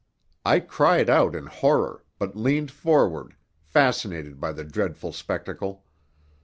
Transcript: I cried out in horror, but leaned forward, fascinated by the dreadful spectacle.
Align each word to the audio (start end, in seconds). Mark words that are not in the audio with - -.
I 0.43 0.61
cried 0.61 1.11
out 1.11 1.35
in 1.35 1.45
horror, 1.45 2.03
but 2.17 2.35
leaned 2.35 2.71
forward, 2.71 3.35
fascinated 3.61 4.41
by 4.41 4.51
the 4.51 4.63
dreadful 4.63 5.13
spectacle. 5.13 5.85